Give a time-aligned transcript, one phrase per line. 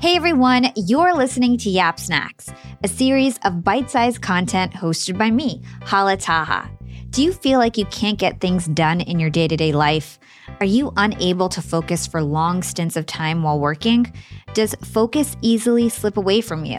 [0.00, 2.50] Hey everyone, you're listening to Yap Snacks,
[2.82, 6.70] a series of bite sized content hosted by me, Hala Taha.
[7.10, 10.18] Do you feel like you can't get things done in your day to day life?
[10.58, 14.10] Are you unable to focus for long stints of time while working?
[14.54, 16.78] Does focus easily slip away from you?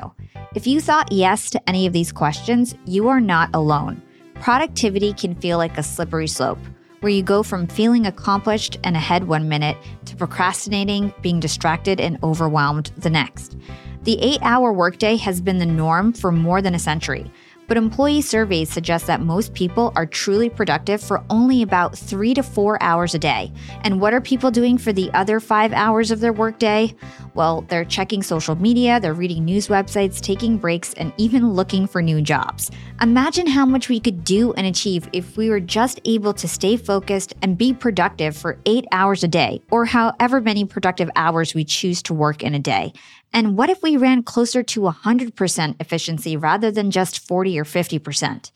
[0.55, 4.01] If you thought yes to any of these questions, you are not alone.
[4.39, 6.57] Productivity can feel like a slippery slope
[7.01, 9.75] where you go from feeling accomplished and ahead one minute
[10.05, 13.57] to procrastinating, being distracted, and overwhelmed the next.
[14.03, 17.29] The eight hour workday has been the norm for more than a century.
[17.71, 22.43] But employee surveys suggest that most people are truly productive for only about three to
[22.43, 23.49] four hours a day.
[23.85, 26.93] And what are people doing for the other five hours of their workday?
[27.33, 32.01] Well, they're checking social media, they're reading news websites, taking breaks, and even looking for
[32.01, 32.71] new jobs.
[33.01, 36.75] Imagine how much we could do and achieve if we were just able to stay
[36.75, 41.63] focused and be productive for eight hours a day, or however many productive hours we
[41.63, 42.91] choose to work in a day.
[43.33, 48.51] And what if we ran closer to 100% efficiency rather than just 40 or 50%?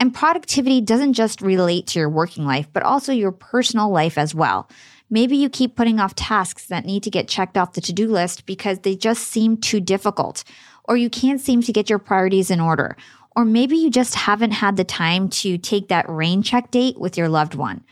[0.00, 4.34] And productivity doesn't just relate to your working life, but also your personal life as
[4.34, 4.68] well.
[5.10, 8.08] Maybe you keep putting off tasks that need to get checked off the to do
[8.08, 10.42] list because they just seem too difficult,
[10.84, 12.96] or you can't seem to get your priorities in order,
[13.36, 17.16] or maybe you just haven't had the time to take that rain check date with
[17.16, 17.84] your loved one.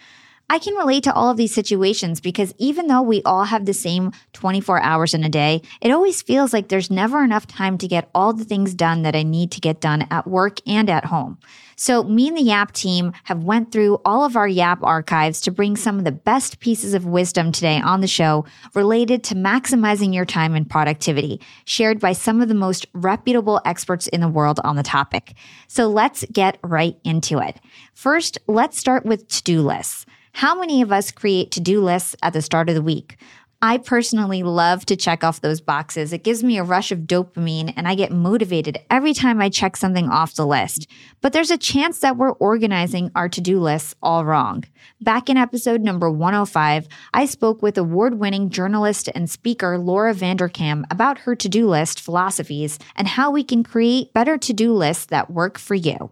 [0.52, 3.72] I can relate to all of these situations because even though we all have the
[3.72, 7.88] same 24 hours in a day, it always feels like there's never enough time to
[7.88, 11.06] get all the things done that I need to get done at work and at
[11.06, 11.38] home.
[11.76, 15.50] So me and the Yap team have went through all of our Yap archives to
[15.50, 18.44] bring some of the best pieces of wisdom today on the show
[18.74, 24.06] related to maximizing your time and productivity, shared by some of the most reputable experts
[24.08, 25.32] in the world on the topic.
[25.66, 27.58] So let's get right into it.
[27.94, 30.04] First, let's start with to-do lists.
[30.32, 33.16] How many of us create to do lists at the start of the week?
[33.64, 36.12] I personally love to check off those boxes.
[36.12, 39.76] It gives me a rush of dopamine and I get motivated every time I check
[39.76, 40.88] something off the list.
[41.20, 44.64] But there's a chance that we're organizing our to do lists all wrong.
[45.00, 50.82] Back in episode number 105, I spoke with award winning journalist and speaker Laura Vanderkam
[50.90, 55.06] about her to do list philosophies and how we can create better to do lists
[55.06, 56.10] that work for you.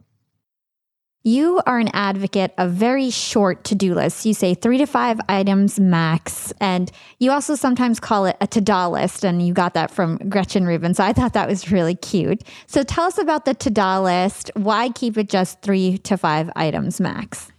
[1.22, 4.24] You are an advocate of very short to do lists.
[4.24, 6.50] You say three to five items max.
[6.60, 9.22] And you also sometimes call it a ta-da list.
[9.22, 10.94] And you got that from Gretchen Rubin.
[10.94, 12.42] So I thought that was really cute.
[12.66, 14.50] So tell us about the to do list.
[14.54, 17.52] Why keep it just three to five items max?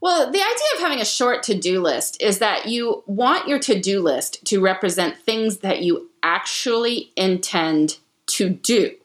[0.00, 3.58] Well, the idea of having a short to do list is that you want your
[3.60, 8.96] to do list to represent things that you actually intend to do.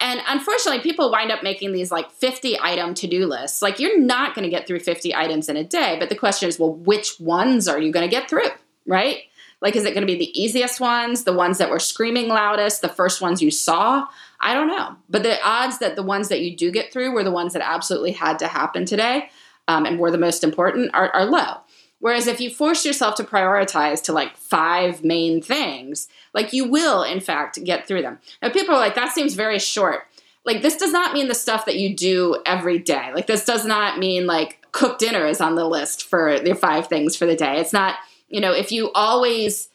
[0.00, 3.62] And unfortunately, people wind up making these like 50 item to do lists.
[3.62, 5.96] Like, you're not going to get through 50 items in a day.
[5.98, 8.48] But the question is, well, which ones are you going to get through?
[8.86, 9.22] Right?
[9.60, 12.82] Like, is it going to be the easiest ones, the ones that were screaming loudest,
[12.82, 14.06] the first ones you saw?
[14.40, 14.96] I don't know.
[15.08, 17.62] But the odds that the ones that you do get through were the ones that
[17.62, 19.30] absolutely had to happen today
[19.68, 21.60] um, and were the most important are, are low.
[22.04, 27.02] Whereas if you force yourself to prioritize to like five main things, like you will,
[27.02, 28.18] in fact, get through them.
[28.42, 30.02] Now, people are like, that seems very short.
[30.44, 33.10] Like, this does not mean the stuff that you do every day.
[33.14, 36.88] Like, this does not mean like cook dinner is on the list for the five
[36.88, 37.58] things for the day.
[37.58, 37.94] It's not,
[38.28, 39.70] you know, if you always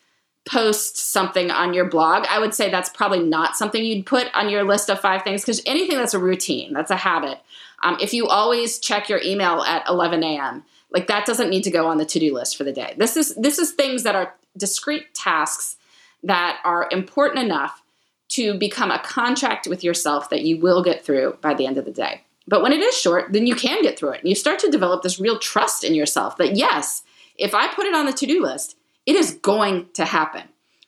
[0.48, 4.50] post something on your blog, I would say that's probably not something you'd put on
[4.50, 7.40] your list of five things because anything that's a routine, that's a habit.
[7.82, 11.72] Um, if you always check your email at 11 a.m., like that doesn't need to
[11.72, 12.96] go on the to-do list for the day.
[12.98, 15.78] This is this is things that are discrete tasks
[16.24, 17.82] that are important enough
[18.30, 21.86] to become a contract with yourself that you will get through by the end of
[21.86, 22.22] the day.
[22.48, 24.22] But when it is short, then you can get through it.
[24.22, 27.04] And you start to develop this real trust in yourself that yes,
[27.38, 28.76] if I put it on the to-do list,
[29.06, 30.44] it is going to happen.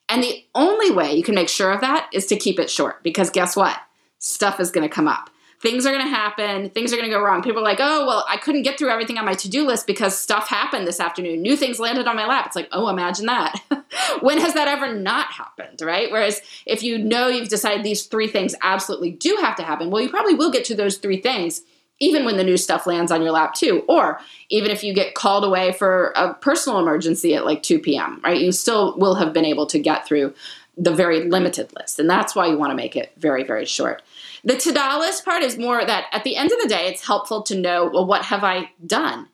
[0.10, 3.02] And the only way you can make sure of that is to keep it short
[3.04, 3.78] because guess what?
[4.20, 5.30] Stuff is going to come up
[5.62, 7.44] things are going to happen, things are going to go wrong.
[7.44, 9.86] People are like, oh, well, I couldn't get through everything on my to do list
[9.86, 11.42] because stuff happened this afternoon.
[11.42, 12.48] New things landed on my lap.
[12.48, 13.62] It's like, oh, imagine that.
[14.22, 16.12] when has that ever not happened, right?
[16.12, 20.02] Whereas if you know you've decided these three things absolutely do have to happen, well,
[20.02, 21.62] you probably will get to those three things
[22.02, 24.20] even when the new stuff lands on your lap too or
[24.50, 28.42] even if you get called away for a personal emergency at like 2 p.m right
[28.42, 30.34] you still will have been able to get through
[30.78, 34.02] the very limited list and that's why you want to make it very very short
[34.44, 37.44] the ta-da list part is more that at the end of the day, it's helpful
[37.44, 39.28] to know, well, what have I done?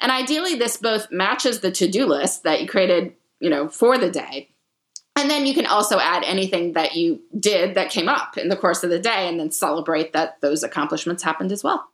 [0.00, 4.10] And ideally, this both matches the to-do list that you created, you know, for the
[4.10, 4.50] day.
[5.16, 8.56] And then you can also add anything that you did that came up in the
[8.56, 11.86] course of the day and then celebrate that those accomplishments happened as well.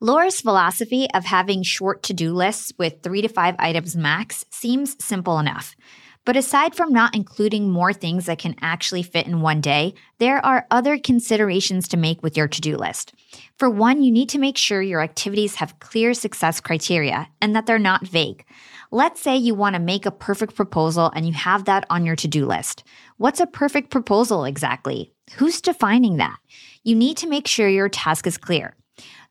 [0.00, 5.02] Laura's philosophy of having short to do lists with three to five items max seems
[5.02, 5.74] simple enough.
[6.24, 10.44] But aside from not including more things that can actually fit in one day, there
[10.44, 13.12] are other considerations to make with your to do list.
[13.58, 17.66] For one, you need to make sure your activities have clear success criteria and that
[17.66, 18.44] they're not vague.
[18.90, 22.16] Let's say you want to make a perfect proposal and you have that on your
[22.16, 22.84] to do list.
[23.18, 25.12] What's a perfect proposal exactly?
[25.34, 26.38] Who's defining that?
[26.84, 28.74] You need to make sure your task is clear.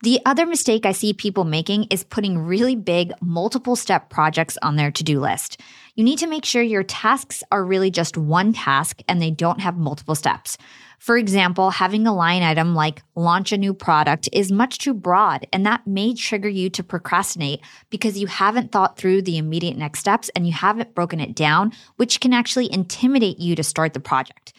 [0.02, 4.76] The other mistake I see people making is putting really big, multiple step projects on
[4.76, 5.62] their to do list.
[5.96, 9.62] You need to make sure your tasks are really just one task and they don't
[9.62, 10.58] have multiple steps.
[11.00, 15.46] For example, having a line item like launch a new product is much too broad,
[15.52, 20.00] and that may trigger you to procrastinate because you haven't thought through the immediate next
[20.00, 24.00] steps and you haven't broken it down, which can actually intimidate you to start the
[24.00, 24.54] project.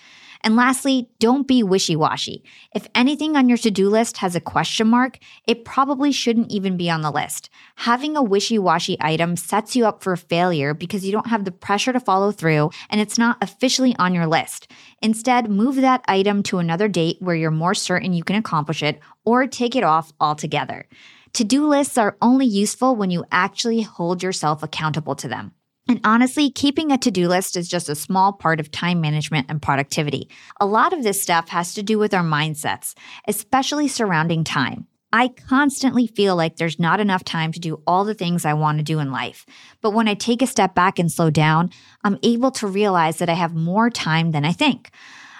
[0.44, 2.44] And lastly, don't be wishy washy.
[2.74, 6.76] If anything on your to do list has a question mark, it probably shouldn't even
[6.76, 7.48] be on the list.
[7.76, 11.50] Having a wishy washy item sets you up for failure because you don't have the
[11.50, 14.70] pressure to follow through and it's not officially on your list.
[15.00, 19.00] Instead, move that item to another date where you're more certain you can accomplish it
[19.24, 20.86] or take it off altogether.
[21.34, 25.52] To do lists are only useful when you actually hold yourself accountable to them.
[25.86, 29.46] And honestly, keeping a to do list is just a small part of time management
[29.50, 30.30] and productivity.
[30.60, 32.94] A lot of this stuff has to do with our mindsets,
[33.28, 34.86] especially surrounding time.
[35.12, 38.78] I constantly feel like there's not enough time to do all the things I want
[38.78, 39.46] to do in life.
[39.80, 41.70] But when I take a step back and slow down,
[42.02, 44.90] I'm able to realize that I have more time than I think.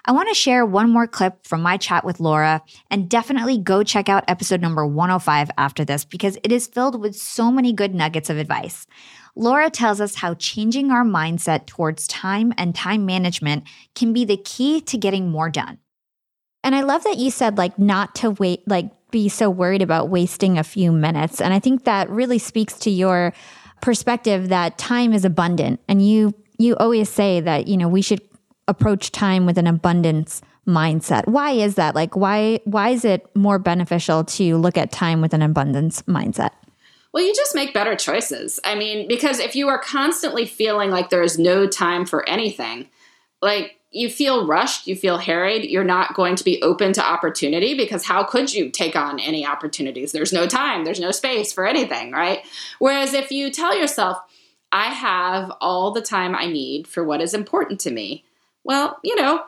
[0.05, 3.82] I want to share one more clip from my chat with Laura and definitely go
[3.82, 7.94] check out episode number 105 after this because it is filled with so many good
[7.94, 8.87] nuggets of advice.
[9.36, 13.64] Laura tells us how changing our mindset towards time and time management
[13.94, 15.78] can be the key to getting more done.
[16.62, 20.08] And I love that you said, like, not to wait, like, be so worried about
[20.08, 21.40] wasting a few minutes.
[21.40, 23.32] And I think that really speaks to your
[23.81, 25.81] perspective that time is abundant.
[25.88, 28.22] And you, you always say that, you know, we should
[28.66, 31.26] approach time with an abundance mindset.
[31.28, 31.94] Why is that?
[31.94, 36.50] Like, why, why is it more beneficial to look at time with an abundance mindset?
[37.14, 38.58] Well, you just make better choices.
[38.64, 42.88] I mean, because if you are constantly feeling like there is no time for anything,
[43.40, 47.76] like you feel rushed, you feel harried, you're not going to be open to opportunity
[47.76, 50.11] because how could you take on any opportunities?
[50.11, 52.40] There's no time, there's no space for anything, right?
[52.81, 54.19] Whereas if you tell yourself,
[54.72, 58.25] I have all the time I need for what is important to me,
[58.64, 59.44] well, you know,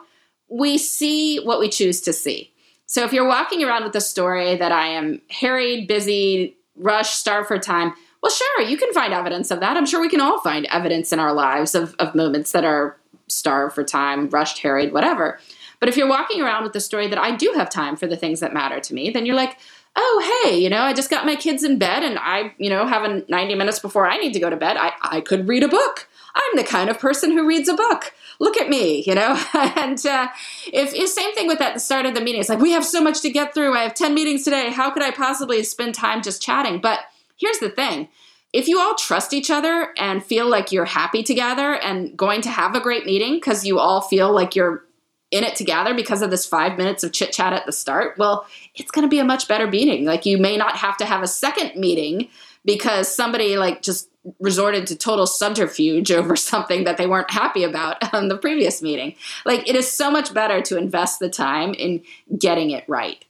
[0.47, 2.53] we see what we choose to see.
[2.85, 7.47] So if you're walking around with the story that I am harried, busy, rush, starve
[7.47, 7.93] for time.
[8.21, 9.77] Well, sure, you can find evidence of that.
[9.77, 12.97] I'm sure we can all find evidence in our lives of, of moments that are
[13.27, 15.39] starved for time, rushed, harried, whatever.
[15.79, 18.17] But if you're walking around with the story that I do have time for the
[18.17, 19.57] things that matter to me, then you're like,
[19.95, 22.85] oh, hey, you know, I just got my kids in bed and I, you know,
[22.85, 24.77] have a 90 minutes before I need to go to bed.
[24.77, 26.07] I, I could read a book.
[26.35, 28.13] I'm the kind of person who reads a book.
[28.39, 29.41] Look at me, you know?
[29.53, 30.27] and uh,
[30.67, 32.85] if, if same thing with at the start of the meeting, it's like, we have
[32.85, 33.75] so much to get through.
[33.75, 34.71] I have 10 meetings today.
[34.71, 36.79] How could I possibly spend time just chatting?
[36.79, 36.99] But
[37.37, 38.09] here's the thing
[38.53, 42.49] if you all trust each other and feel like you're happy together and going to
[42.49, 44.83] have a great meeting because you all feel like you're
[45.31, 48.45] in it together because of this five minutes of chit chat at the start, well,
[48.75, 50.05] it's going to be a much better meeting.
[50.05, 52.29] Like you may not have to have a second meeting
[52.67, 54.09] because somebody like just
[54.39, 59.15] resorted to total subterfuge over something that they weren't happy about on the previous meeting.
[59.45, 62.03] Like it is so much better to invest the time in
[62.37, 63.23] getting it right.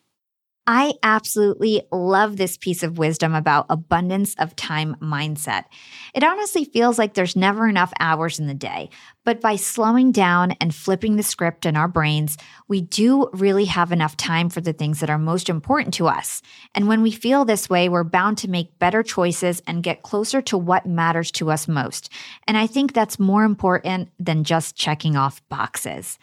[0.69, 5.63] I absolutely love this piece of wisdom about abundance of time mindset.
[6.13, 8.89] It honestly feels like there's never enough hours in the day,
[9.23, 13.93] but by slowing down and flipping the script in our brains, we do really have
[13.93, 16.41] enough time for the things that are most important to us.
[16.75, 20.41] And when we feel this way, we're bound to make better choices and get closer
[20.43, 22.09] to what matters to us most.
[22.45, 26.19] And I think that's more important than just checking off boxes.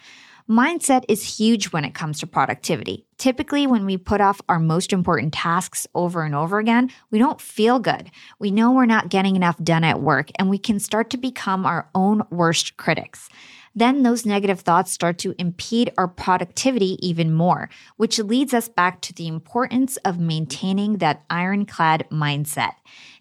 [0.49, 3.07] Mindset is huge when it comes to productivity.
[3.17, 7.41] Typically, when we put off our most important tasks over and over again, we don't
[7.41, 8.11] feel good.
[8.39, 11.65] We know we're not getting enough done at work, and we can start to become
[11.65, 13.31] our own worst critics
[13.75, 19.01] then those negative thoughts start to impede our productivity even more, which leads us back
[19.03, 22.75] to the importance of maintaining that ironclad mindset.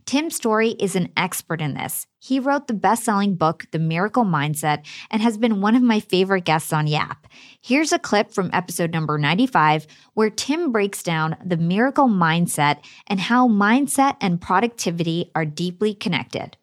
[0.06, 2.08] Tim Storey is an expert in this.
[2.20, 6.00] He wrote the best selling book, The Miracle Mindset, and has been one of my
[6.00, 7.28] favorite guests on Yap.
[7.62, 13.20] Here's a clip from episode number 95 where Tim breaks down the miracle mindset and
[13.20, 16.58] how mindset and productivity are deeply connected.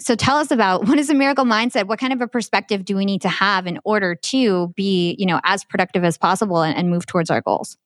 [0.00, 1.86] So tell us about what is a miracle mindset?
[1.86, 5.26] What kind of a perspective do we need to have in order to be, you
[5.26, 7.76] know, as productive as possible and, and move towards our goals?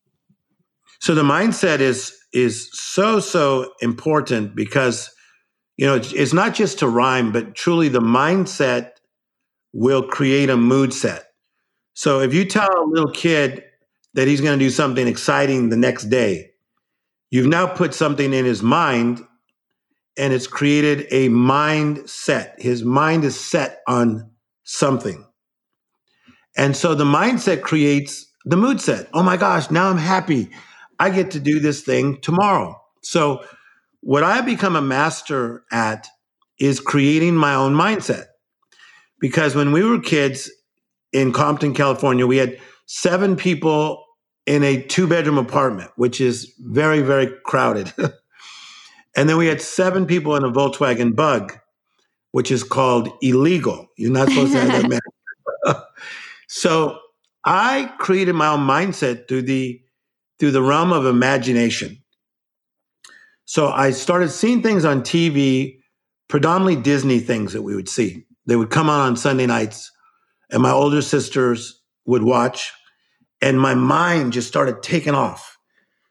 [1.00, 5.10] So the mindset is is so so important because
[5.76, 8.90] you know it's, not just to rhyme, but truly the mindset
[9.72, 11.26] will create a mood set.
[11.94, 13.64] So if you tell a little kid
[14.14, 16.50] that he's going to do something exciting the next day,
[17.30, 19.24] you've now put something in his mind
[20.16, 22.60] and it's created a mindset.
[22.60, 24.30] His mind is set on
[24.62, 25.24] something.
[26.56, 29.08] And so the mindset creates the mood set.
[29.12, 30.50] Oh my gosh, now I'm happy.
[31.04, 32.80] I get to do this thing tomorrow.
[33.02, 33.44] So,
[34.00, 36.08] what I become a master at
[36.58, 38.24] is creating my own mindset.
[39.20, 40.50] Because when we were kids
[41.12, 44.02] in Compton, California, we had seven people
[44.46, 47.92] in a two bedroom apartment, which is very, very crowded.
[49.16, 51.52] and then we had seven people in a Volkswagen bug,
[52.32, 53.88] which is called illegal.
[53.98, 55.02] You're not supposed to have that
[56.48, 56.98] so
[57.44, 59.83] I created my own mindset through the
[60.38, 62.02] through the realm of imagination.
[63.44, 65.78] So I started seeing things on TV,
[66.28, 68.24] predominantly Disney things that we would see.
[68.46, 69.90] They would come on on Sunday nights,
[70.50, 72.72] and my older sisters would watch,
[73.40, 75.56] and my mind just started taking off.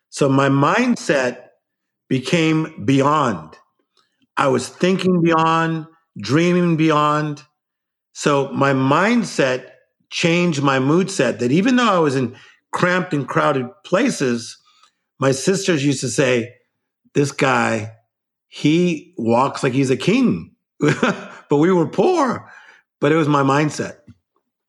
[0.10, 1.48] So my mindset
[2.08, 3.58] became beyond.
[4.38, 5.88] I was thinking beyond,
[6.20, 7.44] dreaming beyond.
[8.14, 9.72] So my mindset
[10.12, 12.36] changed my mood set that even though I was in
[12.74, 14.58] cramped and crowded places,
[15.20, 16.54] my sisters used to say,
[17.14, 17.94] This guy,
[18.48, 20.56] he walks like he's a king.
[20.80, 22.52] but we were poor,
[23.00, 23.98] but it was my mindset.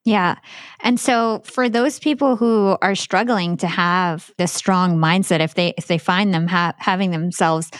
[0.05, 0.37] Yeah.
[0.81, 5.73] And so for those people who are struggling to have this strong mindset, if they
[5.79, 7.71] if they find them ha- having themselves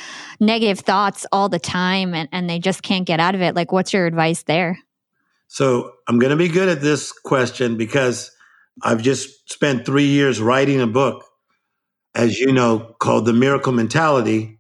[0.41, 3.73] negative thoughts all the time and, and they just can't get out of it, like
[3.73, 4.79] what's your advice there?
[5.49, 8.34] So I'm going to be good at this question because
[8.83, 11.25] I've just spent three years writing a book,
[12.15, 14.59] as you know, called The Miracle Mentality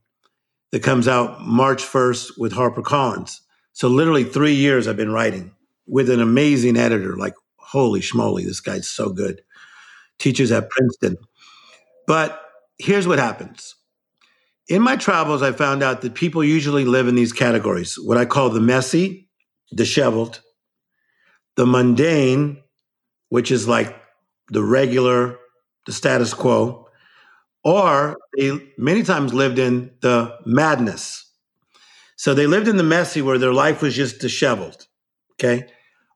[0.70, 3.40] that comes out March 1st with HarperCollins.
[3.72, 5.54] So literally three years I've been writing
[5.86, 7.16] with an amazing editor.
[7.16, 9.42] Like, holy schmoly, this guy's so good.
[10.18, 11.16] Teaches at Princeton.
[12.06, 12.40] But
[12.78, 13.74] here's what happens.
[14.68, 18.24] In my travels, I found out that people usually live in these categories what I
[18.24, 19.28] call the messy,
[19.74, 20.40] disheveled,
[21.56, 22.62] the mundane,
[23.28, 23.94] which is like
[24.48, 25.38] the regular,
[25.86, 26.88] the status quo,
[27.62, 31.30] or they many times lived in the madness.
[32.16, 34.86] So they lived in the messy where their life was just disheveled.
[35.32, 35.66] Okay.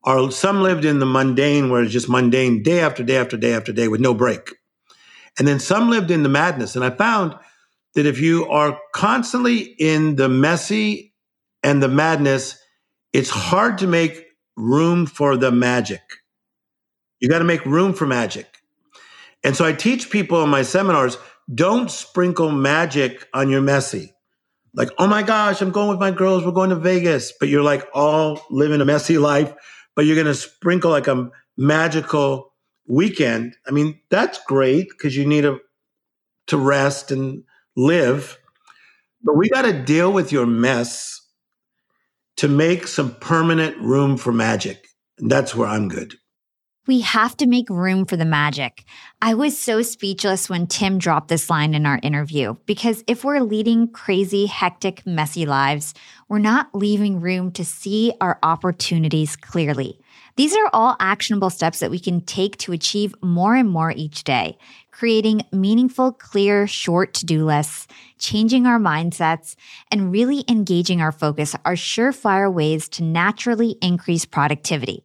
[0.05, 3.53] Or some lived in the mundane where it's just mundane day after day after day
[3.53, 4.55] after day with no break.
[5.39, 6.77] And then some lived in the madness.
[6.77, 7.35] And I found
[7.95, 11.15] that if you are constantly in the messy
[11.63, 12.59] and the madness,
[13.13, 14.25] it's hard to make
[14.57, 16.03] room for the magic.
[17.21, 18.47] You got to make room for magic.
[19.45, 21.17] And so I teach people in my seminars
[21.53, 24.13] don't sprinkle magic on your messy.
[24.75, 27.63] Like, oh my gosh, I'm going with my girls, we're going to Vegas, but you're
[27.63, 29.53] like all living a messy life,
[29.97, 32.53] but you're going to sprinkle like a magical
[32.87, 33.57] weekend.
[33.67, 35.59] I mean, that's great because you need a,
[36.49, 37.45] to rest and
[37.77, 38.39] live.
[39.23, 41.21] But we got to deal with your mess
[42.37, 44.87] to make some permanent room for magic.
[45.19, 46.15] And that's where I'm good.
[46.89, 48.83] We have to make room for the magic.
[49.21, 53.41] I was so speechless when Tim dropped this line in our interview because if we're
[53.41, 55.93] leading crazy, hectic, messy lives,
[56.31, 60.01] we're not leaving room to see our opportunities clearly.
[60.37, 64.25] These are all actionable steps that we can take to achieve more and more each
[64.25, 64.57] day,
[64.91, 67.87] creating meaningful, clear, short to do lists,
[68.19, 69.57] changing our mindsets,
[69.91, 75.05] and really engaging our focus are surefire ways to naturally increase productivity.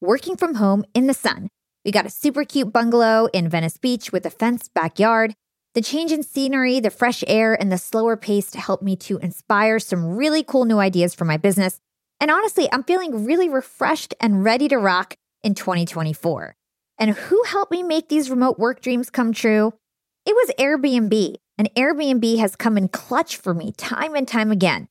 [0.00, 1.48] working from home in the sun.
[1.84, 5.34] We got a super cute bungalow in Venice Beach with a fenced backyard.
[5.74, 9.78] The change in scenery, the fresh air, and the slower pace helped me to inspire
[9.78, 11.80] some really cool new ideas for my business.
[12.20, 16.56] And honestly, I'm feeling really refreshed and ready to rock in 2024.
[16.98, 19.72] And who helped me make these remote work dreams come true?
[20.26, 21.36] It was Airbnb.
[21.56, 24.88] And Airbnb has come in clutch for me time and time again.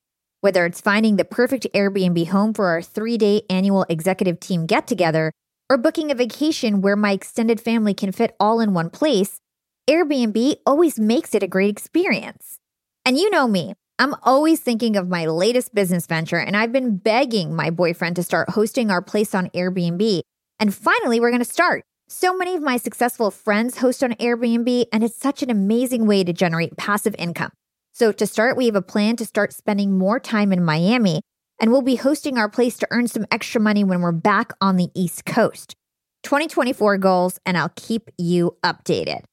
[0.47, 4.87] Whether it's finding the perfect Airbnb home for our three day annual executive team get
[4.87, 5.33] together
[5.69, 9.41] or booking a vacation where my extended family can fit all in one place,
[9.89, 12.59] Airbnb always makes it a great experience.
[13.03, 16.95] And you know me, I'm always thinking of my latest business venture, and I've been
[16.95, 20.21] begging my boyfriend to start hosting our place on Airbnb.
[20.61, 21.83] And finally, we're to start.
[22.07, 26.23] So many of my successful friends host on Airbnb, and it's such an amazing way
[26.23, 27.51] to generate passive income.
[27.99, 31.21] So, to start, we have a plan to start spending more time in Miami,
[31.59, 34.75] and we'll be hosting our place to earn some extra money when we're back on
[34.75, 35.75] the East Coast.
[36.21, 39.23] 2024 goals, and I'll keep you updated.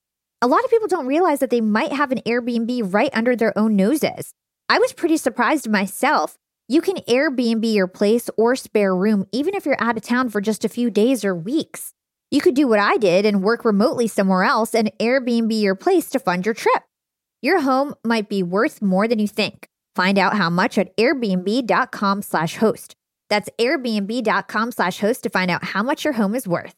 [0.41, 3.53] A lot of people don't realize that they might have an Airbnb right under their
[3.59, 4.33] own noses.
[4.71, 6.39] I was pretty surprised myself.
[6.67, 10.41] You can Airbnb your place or spare room even if you're out of town for
[10.41, 11.93] just a few days or weeks.
[12.31, 16.09] You could do what I did and work remotely somewhere else and Airbnb your place
[16.09, 16.83] to fund your trip.
[17.45, 19.69] Your home might be worth more than you think.
[19.95, 22.97] Find out how much at airbnb.com slash host.
[23.29, 26.75] That's airbnb.com slash host to find out how much your home is worth.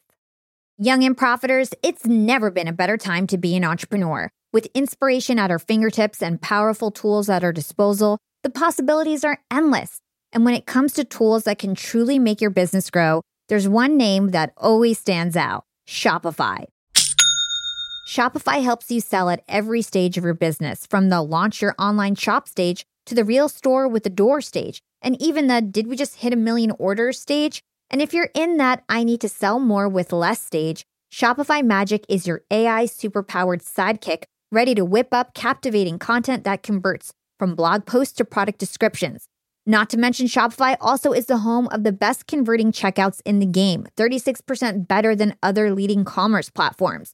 [0.77, 4.29] Young and profiters, it's never been a better time to be an entrepreneur.
[4.51, 10.01] With inspiration at our fingertips and powerful tools at our disposal, the possibilities are endless.
[10.33, 13.95] And when it comes to tools that can truly make your business grow, there's one
[13.95, 16.65] name that always stands out Shopify.
[18.07, 22.15] Shopify helps you sell at every stage of your business, from the launch your online
[22.15, 25.97] shop stage to the real store with the door stage, and even the did we
[25.97, 27.61] just hit a million orders stage?
[27.89, 32.05] And if you're in that I need to sell more with less stage, Shopify Magic
[32.07, 34.23] is your AI superpowered sidekick
[34.53, 39.27] ready to whip up captivating content that converts from blog posts to product descriptions.
[39.65, 43.45] Not to mention, Shopify also is the home of the best converting checkouts in the
[43.45, 47.13] game, 36% better than other leading commerce platforms.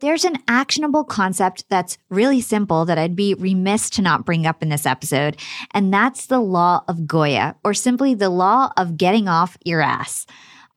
[0.00, 4.62] There's an actionable concept that's really simple that I'd be remiss to not bring up
[4.62, 5.38] in this episode,
[5.70, 10.26] and that's the law of Goya, or simply the law of getting off your ass.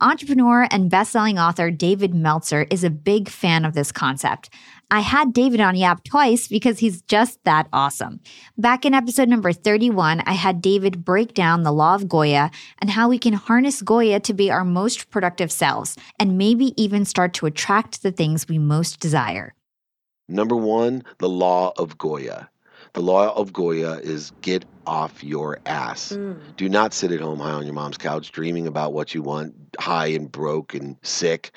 [0.01, 4.49] Entrepreneur and best-selling author David Meltzer is a big fan of this concept.
[4.89, 8.21] I had David on Yap twice because he's just that awesome.
[8.57, 12.89] Back in episode number 31, I had David break down the law of Goya and
[12.89, 17.33] how we can harness Goya to be our most productive selves and maybe even start
[17.33, 19.53] to attract the things we most desire.
[20.29, 22.49] Number one, the law of Goya.
[22.93, 26.13] The law of Goya is get off your ass.
[26.13, 26.39] Mm.
[26.57, 29.53] Do not sit at home high on your mom's couch dreaming about what you want,
[29.79, 31.51] high and broke and sick.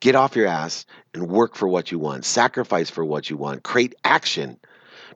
[0.00, 2.24] Get off your ass and work for what you want.
[2.24, 3.62] Sacrifice for what you want.
[3.62, 4.58] Create action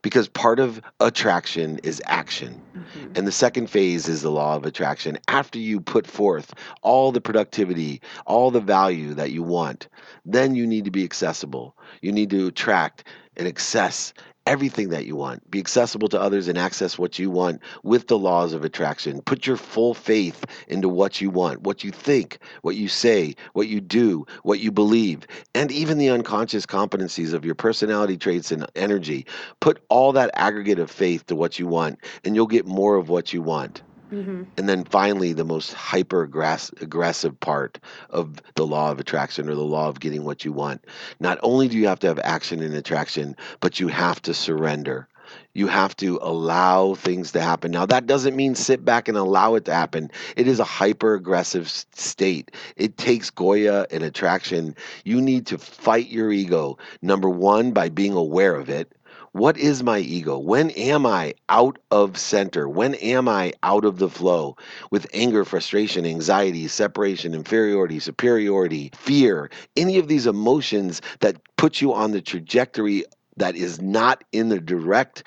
[0.01, 2.61] because part of attraction is action.
[2.75, 3.13] Mm-hmm.
[3.15, 5.17] And the second phase is the law of attraction.
[5.27, 9.87] After you put forth all the productivity, all the value that you want,
[10.25, 11.75] then you need to be accessible.
[12.01, 14.13] You need to attract and access
[14.47, 15.49] everything that you want.
[15.51, 19.21] Be accessible to others and access what you want with the laws of attraction.
[19.21, 23.67] Put your full faith into what you want, what you think, what you say, what
[23.67, 28.65] you do, what you believe, and even the unconscious competencies of your personality traits and
[28.75, 29.25] energy.
[29.59, 33.09] Put all that aggregate of faith to what you want, and you'll get more of
[33.09, 33.83] what you want.
[34.11, 34.43] Mm-hmm.
[34.57, 39.61] And then finally, the most hyper aggressive part of the law of attraction or the
[39.61, 40.85] law of getting what you want.
[41.19, 45.07] Not only do you have to have action and attraction, but you have to surrender.
[45.53, 47.71] You have to allow things to happen.
[47.71, 50.09] Now, that doesn't mean sit back and allow it to happen.
[50.37, 52.51] It is a hyper aggressive state.
[52.77, 54.73] It takes Goya and attraction.
[55.03, 58.93] You need to fight your ego, number one, by being aware of it.
[59.37, 60.39] What is my ego?
[60.39, 62.67] When am I out of center?
[62.67, 64.57] When am I out of the flow
[64.89, 71.93] with anger, frustration, anxiety, separation, inferiority, superiority, fear, any of these emotions that put you
[71.93, 73.03] on the trajectory
[73.35, 75.23] that is not in the direct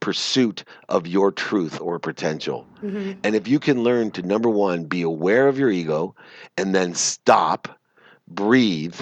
[0.00, 2.66] pursuit of your truth or potential.
[2.82, 3.20] Mm-hmm.
[3.22, 6.16] And if you can learn to, number one, be aware of your ego
[6.56, 7.78] and then stop,
[8.26, 9.00] breathe,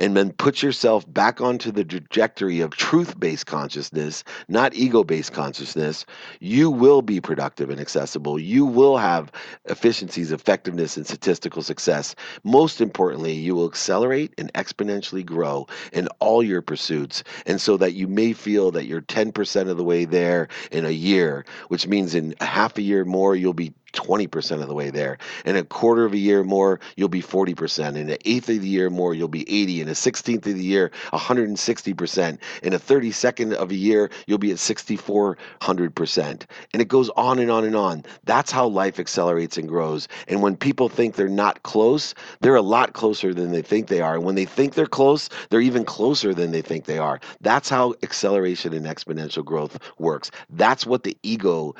[0.00, 5.32] and then put yourself back onto the trajectory of truth based consciousness, not ego based
[5.32, 6.06] consciousness,
[6.40, 8.38] you will be productive and accessible.
[8.38, 9.30] You will have
[9.66, 12.16] efficiencies, effectiveness, and statistical success.
[12.42, 17.22] Most importantly, you will accelerate and exponentially grow in all your pursuits.
[17.44, 20.90] And so that you may feel that you're 10% of the way there in a
[20.90, 25.18] year, which means in half a year more, you'll be 20% of the way there.
[25.44, 27.96] In a quarter of a year more, you'll be 40%.
[27.96, 29.80] In an eighth of the year more, you'll be 80.
[29.82, 32.38] In a 16th of the year, 160%.
[32.62, 36.42] In a 32nd of a year, you'll be at 6400%.
[36.72, 38.04] And it goes on and on and on.
[38.24, 40.08] That's how life accelerates and grows.
[40.28, 44.00] And when people think they're not close, they're a lot closer than they think they
[44.00, 44.14] are.
[44.14, 47.20] And when they think they're close, they're even closer than they think they are.
[47.40, 50.30] That's how acceleration and exponential growth works.
[50.50, 51.74] That's what the ego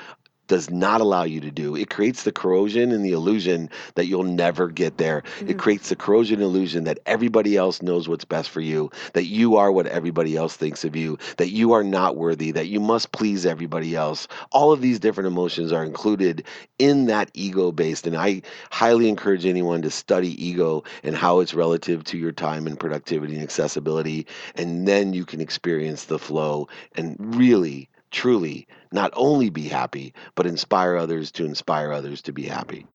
[0.51, 1.77] does not allow you to do.
[1.77, 5.23] It creates the corrosion and the illusion that you'll never get there.
[5.23, 5.51] Mm-hmm.
[5.51, 9.55] It creates the corrosion illusion that everybody else knows what's best for you, that you
[9.55, 13.13] are what everybody else thinks of you, that you are not worthy, that you must
[13.13, 14.27] please everybody else.
[14.51, 16.43] All of these different emotions are included
[16.81, 18.09] in that ego based.
[18.09, 22.67] And I highly encourage anyone to study ego and how it's relative to your time
[22.67, 24.27] and productivity and accessibility.
[24.57, 30.46] And then you can experience the flow and really truly not only be happy, but
[30.46, 32.87] inspire others to inspire others to be happy.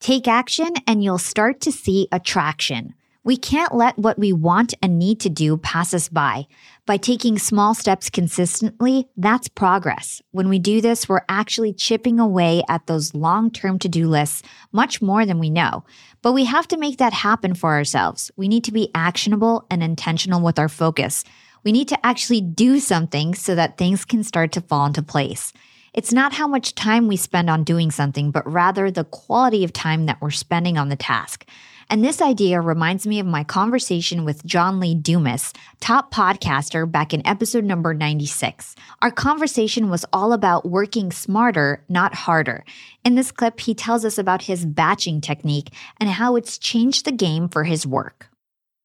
[0.00, 2.94] Take action and you'll start to see attraction.
[3.24, 6.48] We can't let what we want and need to do pass us by.
[6.86, 10.20] By taking small steps consistently, that's progress.
[10.32, 14.42] When we do this, we're actually chipping away at those long term to do lists
[14.72, 15.84] much more than we know.
[16.20, 18.32] But we have to make that happen for ourselves.
[18.36, 21.22] We need to be actionable and intentional with our focus.
[21.64, 25.52] We need to actually do something so that things can start to fall into place.
[25.94, 29.72] It's not how much time we spend on doing something, but rather the quality of
[29.72, 31.46] time that we're spending on the task.
[31.90, 37.12] And this idea reminds me of my conversation with John Lee Dumas, top podcaster, back
[37.12, 38.74] in episode number 96.
[39.02, 42.64] Our conversation was all about working smarter, not harder.
[43.04, 45.68] In this clip, he tells us about his batching technique
[46.00, 48.31] and how it's changed the game for his work.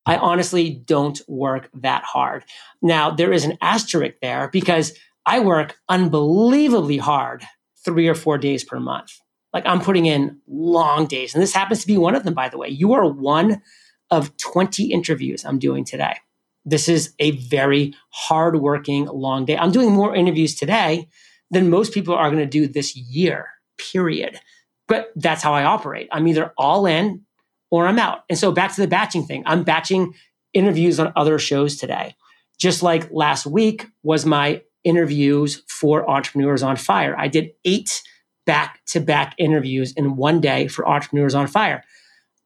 [0.07, 2.45] I honestly don't work that hard.
[2.81, 4.93] Now, there is an asterisk there because
[5.25, 7.43] I work unbelievably hard
[7.83, 9.19] three or four days per month.
[9.53, 11.33] Like I'm putting in long days.
[11.33, 12.69] And this happens to be one of them, by the way.
[12.69, 13.61] You are one
[14.09, 16.15] of 20 interviews I'm doing today.
[16.63, 19.57] This is a very hardworking, long day.
[19.57, 21.09] I'm doing more interviews today
[21.51, 24.39] than most people are going to do this year, period.
[24.87, 26.07] But that's how I operate.
[26.13, 27.25] I'm either all in
[27.69, 28.23] or I'm out.
[28.29, 29.43] And so back to the batching thing.
[29.45, 30.13] I'm batching
[30.53, 32.15] interviews on other shows today.
[32.57, 37.15] Just like last week was my interviews for Entrepreneurs on Fire.
[37.17, 38.01] I did eight
[38.45, 41.83] back to back interviews in one day for Entrepreneurs on Fire.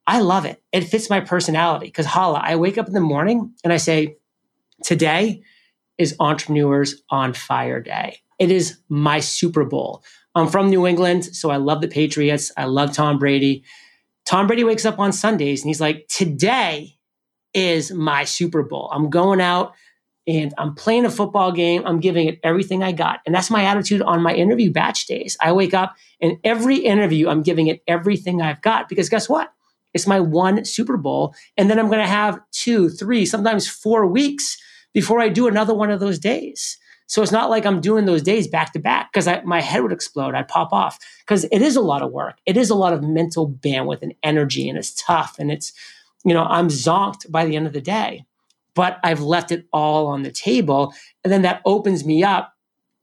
[0.07, 0.61] I love it.
[0.71, 4.17] It fits my personality because Hala, I wake up in the morning and I say,
[4.83, 5.43] today
[5.97, 8.17] is Entrepreneurs on Fire Day.
[8.39, 10.03] It is my Super Bowl.
[10.33, 12.51] I'm from New England, so I love the Patriots.
[12.57, 13.63] I love Tom Brady.
[14.31, 16.95] Tom Brady wakes up on Sundays and he's like, today
[17.53, 18.89] is my Super Bowl.
[18.93, 19.73] I'm going out
[20.25, 21.83] and I'm playing a football game.
[21.85, 23.19] I'm giving it everything I got.
[23.25, 25.35] And that's my attitude on my interview batch days.
[25.41, 29.51] I wake up and every interview, I'm giving it everything I've got because guess what?
[29.93, 31.35] It's my one Super Bowl.
[31.57, 34.57] And then I'm going to have two, three, sometimes four weeks
[34.93, 36.77] before I do another one of those days.
[37.11, 39.91] So it's not like I'm doing those days back to back because my head would
[39.91, 40.33] explode.
[40.33, 42.37] I'd pop off because it is a lot of work.
[42.45, 45.35] It is a lot of mental bandwidth and energy, and it's tough.
[45.37, 45.73] And it's,
[46.23, 48.23] you know, I'm zonked by the end of the day,
[48.75, 50.93] but I've left it all on the table.
[51.25, 52.53] And then that opens me up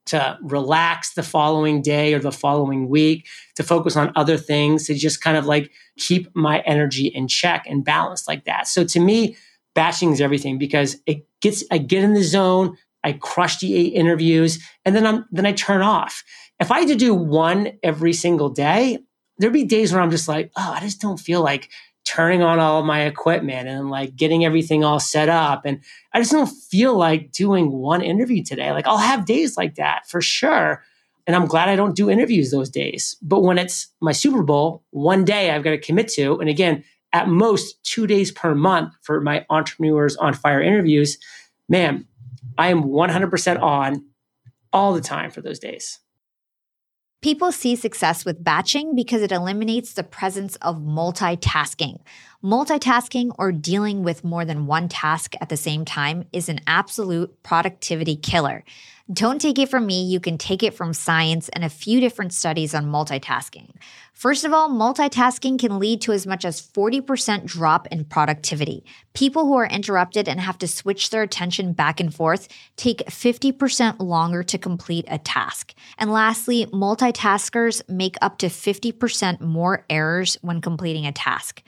[0.07, 4.95] to relax the following day or the following week, to focus on other things, to
[4.95, 8.69] just kind of like keep my energy in check and balanced like that.
[8.69, 9.37] So to me,
[9.75, 13.95] batching is everything because it gets, I get in the zone, I crush the eight
[13.95, 16.23] interviews, and then I'm then I turn off.
[16.61, 18.99] If I had to do one every single day,
[19.39, 21.71] there'd be days where I'm just like, oh, I just don't feel like
[22.05, 25.63] turning on all my equipment and like getting everything all set up.
[25.67, 25.81] And
[26.13, 28.73] I just don't feel like doing one interview today.
[28.73, 30.83] Like I'll have days like that for sure.
[31.27, 33.17] And I'm glad I don't do interviews those days.
[33.21, 36.83] But when it's my Super Bowl, one day I've got to commit to, and again,
[37.13, 41.19] at most two days per month for my entrepreneurs on fire interviews,
[41.69, 42.07] man,
[42.57, 44.05] I am 100% on
[44.73, 45.99] all the time for those days.
[47.21, 51.99] People see success with batching because it eliminates the presence of multitasking.
[52.45, 57.43] Multitasking or dealing with more than one task at the same time is an absolute
[57.43, 58.63] productivity killer.
[59.13, 62.33] Don't take it from me, you can take it from science and a few different
[62.33, 63.71] studies on multitasking.
[64.19, 68.85] First of all, multitasking can lead to as much as 40% drop in productivity.
[69.15, 74.01] People who are interrupted and have to switch their attention back and forth take 50%
[74.01, 75.73] longer to complete a task.
[75.99, 81.63] And lastly, multitaskers make up to 50% more errors when completing a task.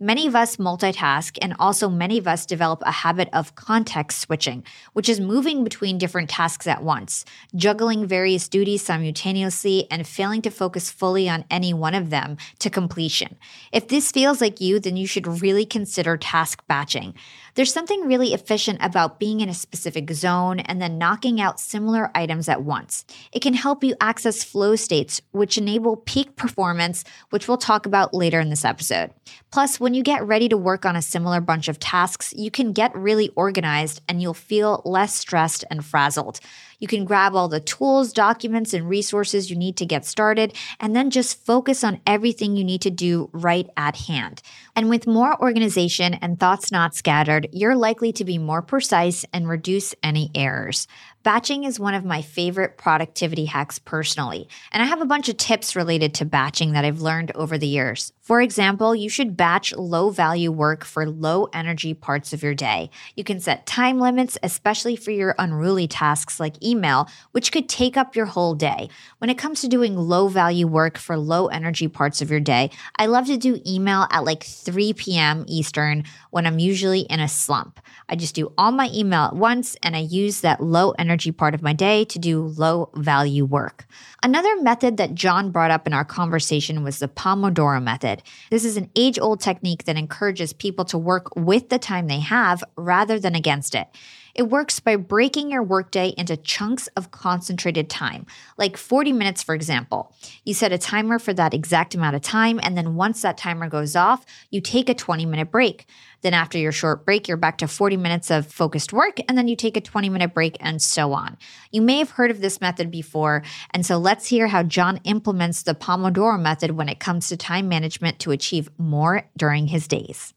[0.00, 4.64] Many of us multitask, and also many of us develop a habit of context switching,
[4.92, 10.50] which is moving between different tasks at once, juggling various duties simultaneously, and failing to
[10.50, 13.36] focus fully on any one of them to completion.
[13.70, 17.14] If this feels like you, then you should really consider task batching.
[17.54, 22.10] There's something really efficient about being in a specific zone and then knocking out similar
[22.12, 23.04] items at once.
[23.30, 28.12] It can help you access flow states, which enable peak performance, which we'll talk about
[28.12, 29.12] later in this episode.
[29.52, 32.72] Plus, when you get ready to work on a similar bunch of tasks, you can
[32.72, 36.40] get really organized and you'll feel less stressed and frazzled.
[36.78, 40.94] You can grab all the tools, documents, and resources you need to get started, and
[40.94, 44.42] then just focus on everything you need to do right at hand.
[44.76, 49.48] And with more organization and thoughts not scattered, you're likely to be more precise and
[49.48, 50.86] reduce any errors.
[51.24, 55.38] Batching is one of my favorite productivity hacks personally, and I have a bunch of
[55.38, 58.12] tips related to batching that I've learned over the years.
[58.20, 62.90] For example, you should batch low value work for low energy parts of your day.
[63.16, 67.96] You can set time limits, especially for your unruly tasks like email, which could take
[67.96, 68.90] up your whole day.
[69.16, 72.70] When it comes to doing low value work for low energy parts of your day,
[72.96, 75.46] I love to do email at like 3 p.m.
[75.48, 77.80] Eastern when I'm usually in a slump.
[78.10, 81.54] I just do all my email at once and I use that low energy part
[81.54, 83.86] of my day to do low value work.
[84.22, 88.22] Another method that John brought up in our conversation was the Pomodoro method.
[88.50, 92.20] This is an age old technique that encourages people to work with the time they
[92.20, 93.88] have rather than against it.
[94.34, 98.26] It works by breaking your workday into chunks of concentrated time,
[98.58, 100.12] like 40 minutes, for example.
[100.44, 103.68] You set a timer for that exact amount of time, and then once that timer
[103.68, 105.86] goes off, you take a 20 minute break.
[106.24, 109.46] Then, after your short break, you're back to 40 minutes of focused work, and then
[109.46, 111.36] you take a 20 minute break, and so on.
[111.70, 115.64] You may have heard of this method before, and so let's hear how John implements
[115.64, 120.32] the Pomodoro method when it comes to time management to achieve more during his days.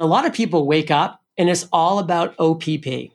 [0.00, 3.12] A lot of people wake up and it's all about OPP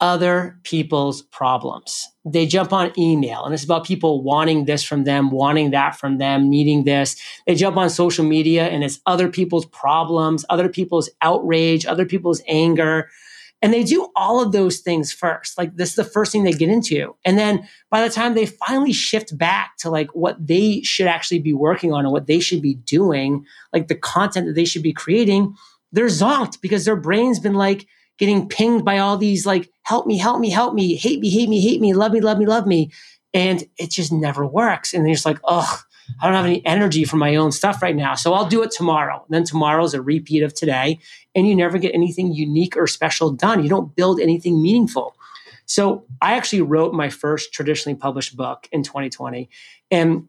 [0.00, 2.06] other people's problems.
[2.24, 6.18] They jump on email and it's about people wanting this from them, wanting that from
[6.18, 7.16] them, needing this.
[7.46, 12.42] They jump on social media and it's other people's problems, other people's outrage, other people's
[12.46, 13.08] anger.
[13.60, 15.58] And they do all of those things first.
[15.58, 17.16] Like this is the first thing they get into.
[17.24, 21.40] And then by the time they finally shift back to like what they should actually
[21.40, 24.84] be working on and what they should be doing, like the content that they should
[24.84, 25.56] be creating,
[25.90, 27.86] they're zonked because their brain's been like,
[28.18, 31.48] getting pinged by all these like, help me, help me, help me, hate me, hate
[31.48, 32.90] me, hate me, love me, love me, love me.
[33.32, 34.92] And it just never works.
[34.92, 35.80] And they're just like, oh,
[36.20, 38.14] I don't have any energy for my own stuff right now.
[38.14, 39.24] So I'll do it tomorrow.
[39.24, 40.98] And then tomorrow is a repeat of today.
[41.34, 43.62] And you never get anything unique or special done.
[43.62, 45.14] You don't build anything meaningful.
[45.64, 49.48] So I actually wrote my first traditionally published book in 2020.
[49.90, 50.28] And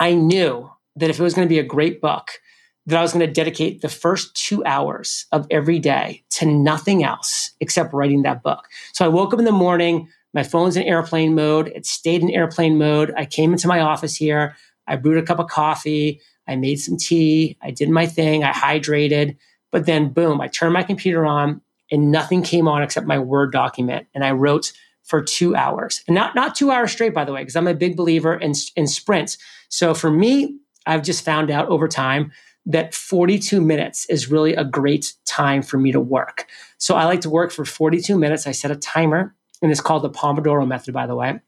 [0.00, 2.40] I knew that if it was going to be a great book,
[2.86, 7.02] that I was going to dedicate the first two hours of every day to nothing
[7.02, 8.66] else except writing that book.
[8.92, 11.68] So I woke up in the morning, my phone's in airplane mode.
[11.68, 13.12] It stayed in airplane mode.
[13.16, 14.54] I came into my office here.
[14.86, 16.20] I brewed a cup of coffee.
[16.46, 17.56] I made some tea.
[17.62, 18.44] I did my thing.
[18.44, 19.36] I hydrated.
[19.72, 23.50] But then, boom, I turned my computer on and nothing came on except my Word
[23.50, 24.06] document.
[24.14, 24.72] And I wrote
[25.04, 26.02] for two hours.
[26.06, 28.52] And not, not two hours straight, by the way, because I'm a big believer in,
[28.74, 29.38] in sprints.
[29.68, 32.32] So for me, I've just found out over time
[32.66, 36.46] that 42 minutes is really a great time for me to work.
[36.78, 38.46] So I like to work for 42 minutes.
[38.46, 41.40] I set a timer, and it's called the Pomodoro method, by the way.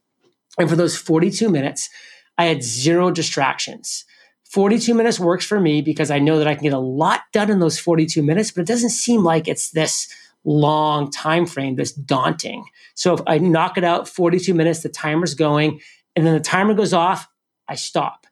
[0.58, 1.90] And for those 42 minutes,
[2.36, 4.04] I had zero distractions.
[4.44, 7.50] 42 minutes works for me because I know that I can get a lot done
[7.50, 10.08] in those 42 minutes, but it doesn't seem like it's this
[10.44, 12.64] long time frame, this daunting.
[12.94, 15.80] So if I knock it out 42 minutes, the timer's going,
[16.16, 17.28] and then the timer goes off,
[17.68, 18.26] I stop.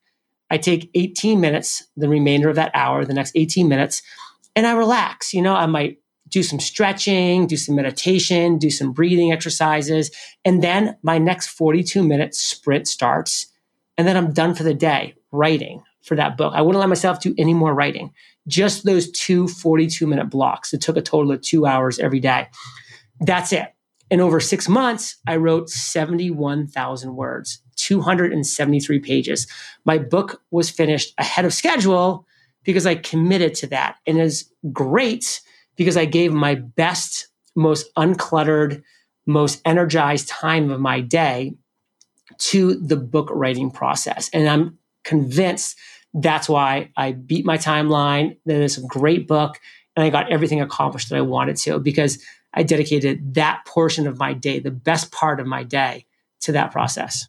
[0.50, 4.02] I take 18 minutes, the remainder of that hour, the next 18 minutes,
[4.54, 5.34] and I relax.
[5.34, 10.10] You know, I might do some stretching, do some meditation, do some breathing exercises.
[10.44, 13.46] And then my next 42 minute sprint starts.
[13.96, 16.52] And then I'm done for the day writing for that book.
[16.54, 18.12] I wouldn't let myself do any more writing.
[18.48, 20.72] Just those two 42 minute blocks.
[20.72, 22.48] It took a total of two hours every day.
[23.20, 23.72] That's it.
[24.10, 27.60] And over six months, I wrote 71,000 words.
[27.86, 29.46] 273 pages.
[29.84, 32.26] My book was finished ahead of schedule
[32.64, 33.96] because I committed to that.
[34.06, 35.40] And is great
[35.76, 38.82] because I gave my best, most uncluttered,
[39.26, 41.54] most energized time of my day
[42.38, 44.28] to the book writing process.
[44.32, 45.78] And I'm convinced
[46.16, 48.38] That's why I beat my timeline.
[48.46, 49.60] There's a great book,
[49.94, 52.18] and I got everything accomplished that I wanted to because
[52.54, 56.06] I dedicated that portion of my day, the best part of my day,
[56.40, 57.28] to that process.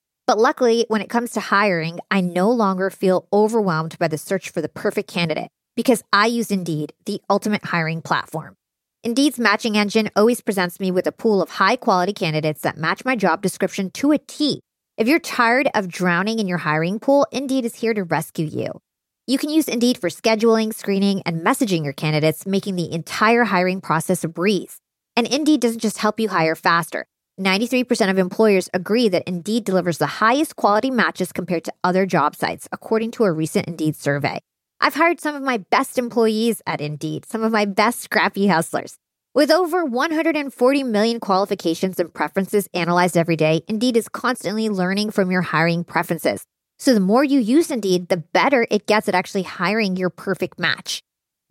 [0.31, 4.49] But luckily, when it comes to hiring, I no longer feel overwhelmed by the search
[4.49, 8.55] for the perfect candidate because I use Indeed, the ultimate hiring platform.
[9.03, 13.03] Indeed's matching engine always presents me with a pool of high quality candidates that match
[13.03, 14.61] my job description to a T.
[14.95, 18.79] If you're tired of drowning in your hiring pool, Indeed is here to rescue you.
[19.27, 23.81] You can use Indeed for scheduling, screening, and messaging your candidates, making the entire hiring
[23.81, 24.79] process a breeze.
[25.17, 27.05] And Indeed doesn't just help you hire faster.
[27.39, 32.35] 93% of employers agree that Indeed delivers the highest quality matches compared to other job
[32.35, 34.39] sites, according to a recent Indeed survey.
[34.79, 38.95] I've hired some of my best employees at Indeed, some of my best scrappy hustlers.
[39.33, 45.31] With over 140 million qualifications and preferences analyzed every day, Indeed is constantly learning from
[45.31, 46.43] your hiring preferences.
[46.79, 50.59] So the more you use Indeed, the better it gets at actually hiring your perfect
[50.59, 51.01] match.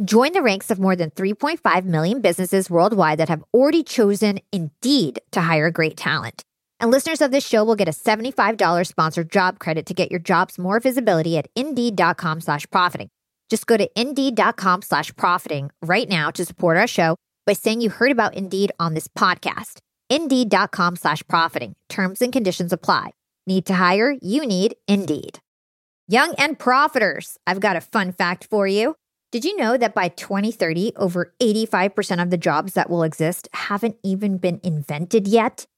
[0.03, 5.21] Join the ranks of more than 3.5 million businesses worldwide that have already chosen Indeed
[5.33, 6.43] to hire great talent.
[6.81, 10.19] And listeners of this show will get a $75 sponsored job credit to get your
[10.19, 13.11] jobs more visibility at indeed.com slash profiting.
[13.51, 17.91] Just go to indeed.com slash profiting right now to support our show by saying you
[17.91, 19.81] heard about Indeed on this podcast.
[20.09, 21.75] Indeed.com slash profiting.
[21.91, 23.11] Terms and conditions apply.
[23.47, 24.17] Need to hire?
[24.23, 25.41] You need Indeed.
[26.09, 28.95] Young and profiters, I've got a fun fact for you.
[29.33, 33.97] Did you know that by 2030, over 85% of the jobs that will exist haven't
[34.03, 35.69] even been invented yet?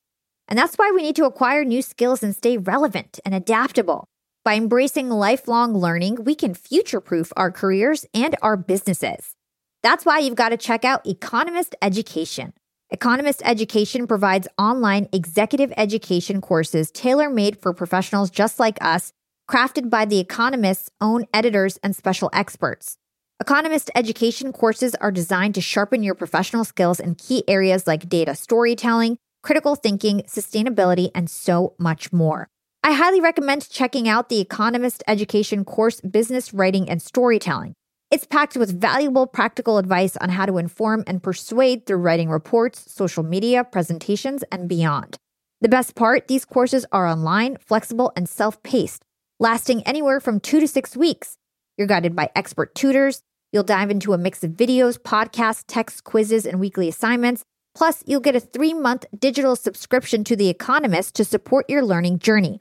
[0.49, 4.09] And that's why we need to acquire new skills and stay relevant and adaptable.
[4.43, 9.37] By embracing lifelong learning, we can future proof our careers and our businesses.
[9.83, 12.55] That's why you've got to check out Economist Education.
[12.88, 19.12] Economist Education provides online executive education courses tailor made for professionals just like us,
[19.47, 22.97] crafted by The Economist's own editors and special experts.
[23.43, 28.37] Economist education courses are designed to sharpen your professional skills in key areas like data
[28.37, 32.47] storytelling, critical thinking, sustainability, and so much more.
[32.85, 37.75] I highly recommend checking out the Economist Education course, Business Writing and Storytelling.
[38.13, 42.93] It's packed with valuable practical advice on how to inform and persuade through writing reports,
[42.93, 45.17] social media, presentations, and beyond.
[45.61, 49.03] The best part these courses are online, flexible, and self paced,
[49.41, 51.39] lasting anywhere from two to six weeks.
[51.77, 53.25] You're guided by expert tutors.
[53.53, 57.45] You'll dive into a mix of videos, podcasts, texts, quizzes, and weekly assignments.
[57.75, 62.19] Plus, you'll get a three month digital subscription to The Economist to support your learning
[62.19, 62.61] journey.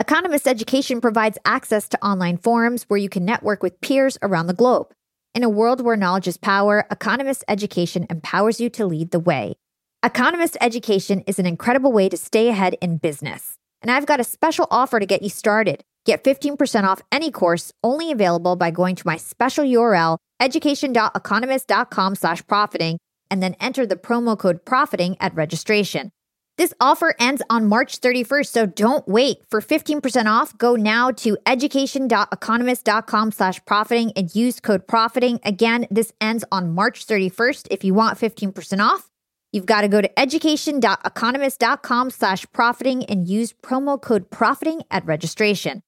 [0.00, 4.54] Economist Education provides access to online forums where you can network with peers around the
[4.54, 4.92] globe.
[5.34, 9.56] In a world where knowledge is power, Economist Education empowers you to lead the way.
[10.04, 13.56] Economist Education is an incredible way to stay ahead in business.
[13.82, 15.82] And I've got a special offer to get you started.
[16.08, 22.46] Get 15% off any course only available by going to my special URL, education.economist.com slash
[22.46, 22.98] profiting,
[23.30, 26.10] and then enter the promo code profiting at registration.
[26.56, 29.40] This offer ends on March 31st, so don't wait.
[29.50, 35.40] For 15% off, go now to education.economist.com slash profiting and use code profiting.
[35.44, 37.66] Again, this ends on March 31st.
[37.70, 39.10] If you want 15% off,
[39.52, 45.82] you've got to go to education.economist.com slash profiting and use promo code profiting at registration.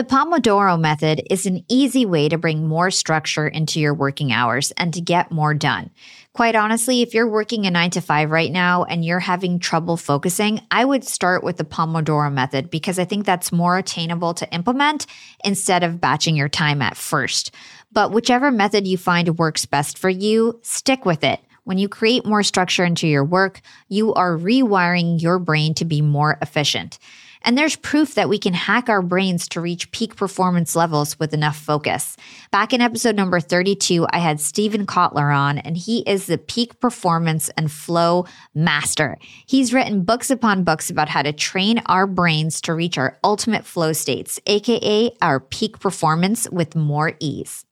[0.00, 4.70] The Pomodoro method is an easy way to bring more structure into your working hours
[4.78, 5.90] and to get more done.
[6.32, 9.98] Quite honestly, if you're working a nine to five right now and you're having trouble
[9.98, 14.50] focusing, I would start with the Pomodoro method because I think that's more attainable to
[14.54, 15.04] implement
[15.44, 17.54] instead of batching your time at first.
[17.92, 21.40] But whichever method you find works best for you, stick with it.
[21.64, 26.00] When you create more structure into your work, you are rewiring your brain to be
[26.00, 26.98] more efficient.
[27.42, 31.32] And there's proof that we can hack our brains to reach peak performance levels with
[31.32, 32.16] enough focus.
[32.50, 36.78] Back in episode number 32, I had Steven Kotler on, and he is the peak
[36.80, 39.16] performance and flow master.
[39.46, 43.64] He's written books upon books about how to train our brains to reach our ultimate
[43.64, 47.64] flow states, AKA our peak performance with more ease.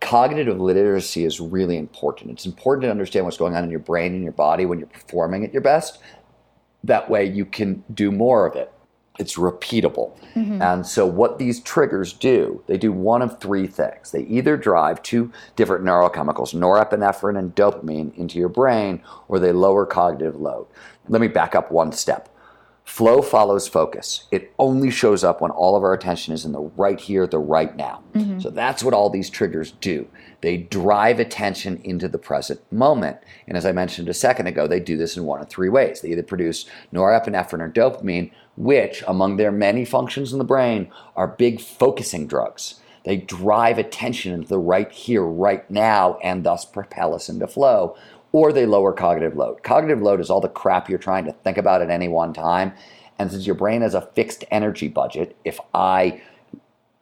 [0.00, 2.30] Cognitive literacy is really important.
[2.30, 4.88] It's important to understand what's going on in your brain and your body when you're
[4.88, 5.98] performing at your best.
[6.82, 8.72] That way, you can do more of it
[9.20, 10.16] it's repeatable.
[10.34, 10.62] Mm-hmm.
[10.62, 14.10] And so, what these triggers do, they do one of three things.
[14.10, 19.86] They either drive two different neurochemicals, norepinephrine and dopamine, into your brain, or they lower
[19.86, 20.66] cognitive load.
[21.08, 22.28] Let me back up one step.
[22.90, 24.24] Flow follows focus.
[24.32, 27.38] It only shows up when all of our attention is in the right here, the
[27.38, 28.02] right now.
[28.14, 28.40] Mm-hmm.
[28.40, 30.08] So that's what all these triggers do.
[30.40, 33.18] They drive attention into the present moment.
[33.46, 36.00] And as I mentioned a second ago, they do this in one of three ways.
[36.00, 41.26] They either produce norepinephrine or dopamine, which, among their many functions in the brain, are
[41.26, 42.78] big focusing drugs.
[43.04, 47.96] They drive attention into the right here, right now, and thus propel us into flow.
[48.32, 49.62] Or they lower cognitive load.
[49.62, 52.74] Cognitive load is all the crap you're trying to think about at any one time.
[53.18, 56.20] And since your brain has a fixed energy budget, if I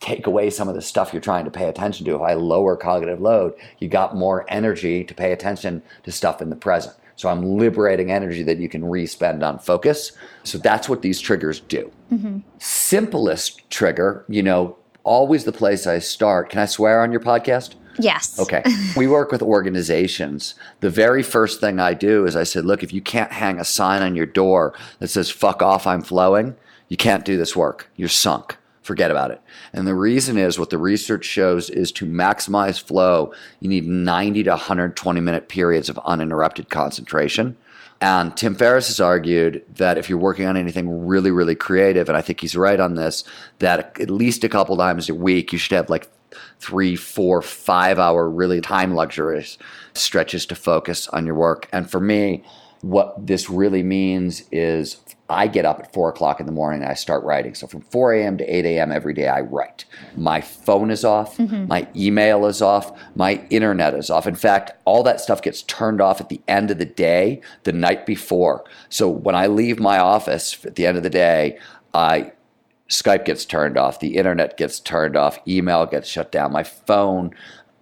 [0.00, 2.76] take away some of the stuff you're trying to pay attention to, if I lower
[2.76, 6.94] cognitive load, you got more energy to pay attention to stuff in the present.
[7.18, 10.12] So I'm liberating energy that you can re-spend on focus.
[10.44, 11.90] So that's what these triggers do.
[12.12, 12.38] Mm-hmm.
[12.58, 16.48] Simplest trigger, you know, always the place I start.
[16.48, 17.74] Can I swear on your podcast?
[17.98, 18.38] Yes.
[18.38, 18.62] Okay.
[18.96, 20.54] we work with organizations.
[20.78, 23.64] The very first thing I do is I said, look, if you can't hang a
[23.64, 26.54] sign on your door that says, fuck off, I'm flowing,
[26.86, 27.90] you can't do this work.
[27.96, 28.56] You're sunk
[28.88, 29.40] forget about it.
[29.74, 34.44] And the reason is what the research shows is to maximize flow, you need 90
[34.44, 37.56] to 120 minute periods of uninterrupted concentration.
[38.00, 42.16] And Tim Ferriss has argued that if you're working on anything really, really creative, and
[42.16, 43.24] I think he's right on this,
[43.58, 46.08] that at least a couple times a week you should have like
[46.58, 49.58] three, four, five hour really time luxurious
[49.92, 51.68] stretches to focus on your work.
[51.72, 52.44] And for me,
[52.80, 54.94] what this really means is
[55.30, 57.54] I get up at four o'clock in the morning and I start writing.
[57.54, 58.38] So from 4 a.m.
[58.38, 58.90] to 8 a.m.
[58.90, 59.84] every day, I write.
[60.16, 61.66] My phone is off, mm-hmm.
[61.66, 64.26] my email is off, my internet is off.
[64.26, 67.72] In fact, all that stuff gets turned off at the end of the day, the
[67.72, 68.64] night before.
[68.88, 71.58] So when I leave my office at the end of the day,
[71.92, 72.32] I
[72.88, 77.34] Skype gets turned off, the internet gets turned off, email gets shut down, my phone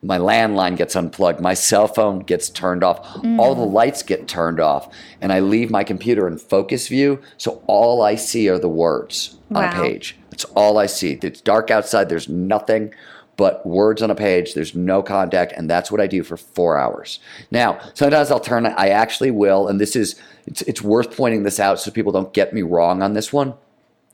[0.03, 3.39] my landline gets unplugged, my cell phone gets turned off, mm.
[3.39, 7.63] all the lights get turned off, and I leave my computer in focus view, so
[7.67, 9.61] all I see are the words wow.
[9.61, 10.17] on a page.
[10.31, 11.19] That's all I see.
[11.23, 12.93] It's dark outside, there's nothing
[13.37, 16.79] but words on a page, there's no contact, and that's what I do for four
[16.79, 17.19] hours.
[17.51, 21.61] Now, sometimes I'll turn, I actually will, and this is, it's, it's worth pointing this
[21.61, 23.55] out so people don't get me wrong on this one.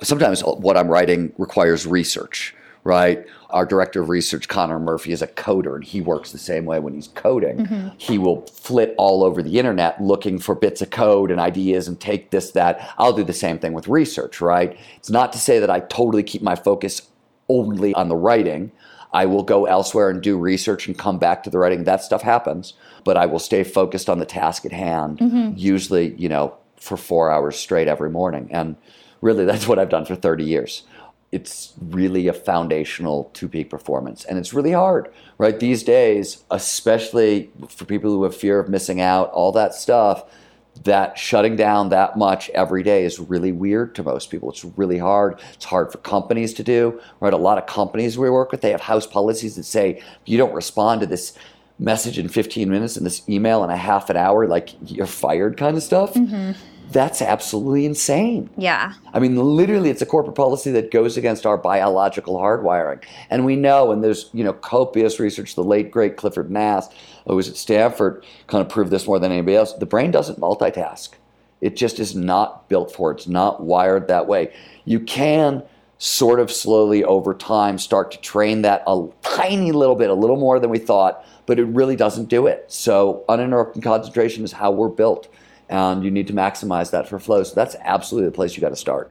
[0.03, 3.25] Sometimes what I'm writing requires research right?
[3.51, 6.81] Our director of research, Connor Murphy, is a coder, and he works the same way
[6.81, 7.59] when he's coding.
[7.59, 7.89] Mm-hmm.
[7.99, 12.01] He will flit all over the internet looking for bits of code and ideas and
[12.01, 12.93] take this, that.
[12.99, 14.77] I'll do the same thing with research, right?
[14.97, 17.03] It's not to say that I totally keep my focus
[17.49, 18.73] only on the writing.
[19.13, 21.85] I will go elsewhere and do research and come back to the writing.
[21.85, 22.75] That stuff happens,
[23.05, 25.53] but I will stay focused on the task at hand, mm-hmm.
[25.55, 28.49] usually, you know, for four hours straight every morning.
[28.51, 28.75] And
[29.21, 30.83] really, that's what I've done for 30 years
[31.33, 34.25] it's really a foundational to peak performance.
[34.27, 35.59] And it's really hard, right?
[35.59, 40.25] These days, especially for people who have fear of missing out, all that stuff,
[40.85, 44.51] that shutting down that much every day is really weird to most people.
[44.51, 45.41] It's really hard.
[45.55, 47.33] It's hard for companies to do, right?
[47.33, 50.55] A lot of companies we work with, they have house policies that say you don't
[50.55, 51.37] respond to this
[51.79, 55.57] message in 15 minutes and this email in a half an hour, like you're fired
[55.57, 56.13] kind of stuff.
[56.13, 56.53] Mm-hmm
[56.93, 58.51] that's absolutely insane.
[58.57, 58.93] Yeah.
[59.13, 63.03] I mean, literally, it's a corporate policy that goes against our biological hardwiring.
[63.31, 66.89] And we know, and there's, you know, copious research, the late, great Clifford Nass,
[67.27, 69.73] who was at Stanford, kind of proved this more than anybody else.
[69.73, 71.11] The brain doesn't multitask.
[71.61, 73.19] It just is not built for it.
[73.19, 74.53] It's not wired that way.
[74.85, 75.63] You can
[75.99, 80.37] sort of slowly over time start to train that a tiny little bit, a little
[80.37, 82.65] more than we thought, but it really doesn't do it.
[82.67, 85.29] So uninterrupted concentration is how we're built
[85.73, 87.43] and you need to maximize that for flow.
[87.43, 89.11] So that's absolutely the place you got to start.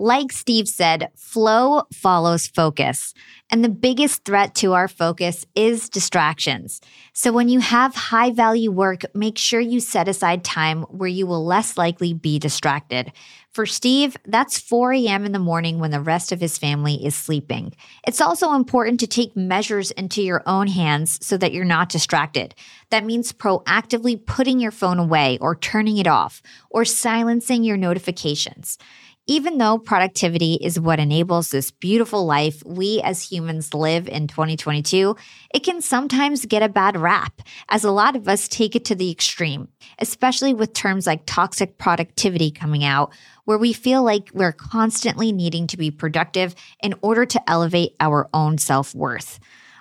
[0.00, 3.14] Like Steve said, flow follows focus.
[3.50, 6.80] And the biggest threat to our focus is distractions.
[7.14, 11.26] So when you have high value work, make sure you set aside time where you
[11.26, 13.10] will less likely be distracted.
[13.50, 15.24] For Steve, that's 4 a.m.
[15.24, 17.74] in the morning when the rest of his family is sleeping.
[18.06, 22.54] It's also important to take measures into your own hands so that you're not distracted.
[22.90, 26.40] That means proactively putting your phone away or turning it off
[26.70, 28.78] or silencing your notifications.
[29.30, 35.14] Even though productivity is what enables this beautiful life we as humans live in 2022,
[35.52, 38.94] it can sometimes get a bad rap, as a lot of us take it to
[38.94, 39.68] the extreme,
[39.98, 43.12] especially with terms like toxic productivity coming out,
[43.44, 48.30] where we feel like we're constantly needing to be productive in order to elevate our
[48.32, 49.38] own self worth.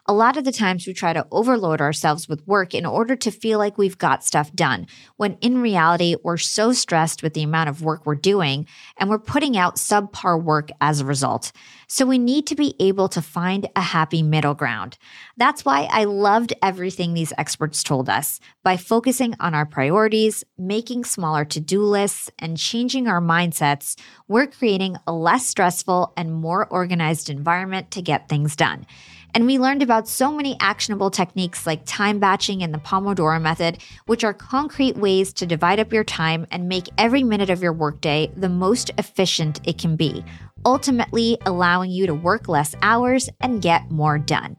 [0.10, 3.30] A lot of the times we try to overload ourselves with work in order to
[3.30, 4.88] feel like we've got stuff done,
[5.18, 9.20] when in reality, we're so stressed with the amount of work we're doing and we're
[9.20, 11.52] putting out subpar work as a result.
[11.90, 14.98] So we need to be able to find a happy middle ground.
[15.36, 18.40] That's why I loved everything these experts told us.
[18.64, 24.00] By focusing on our priorities, making smaller to do lists, and changing our mindsets,
[24.30, 28.86] we're creating a less stressful and more organized environment to get things done.
[29.34, 33.78] And we learned about so many actionable techniques like time batching and the Pomodoro method,
[34.06, 37.74] which are concrete ways to divide up your time and make every minute of your
[37.74, 40.24] workday the most efficient it can be,
[40.66, 44.58] ultimately allowing you to work less hours and get more done.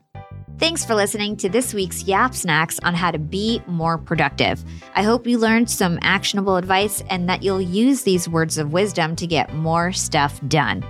[0.59, 4.65] Thanks for listening to this week's Yap Snacks on how to be more productive.
[4.97, 9.15] I hope you learned some actionable advice and that you'll use these words of wisdom
[9.17, 10.85] to get more stuff done.